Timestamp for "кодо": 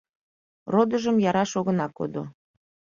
1.97-2.23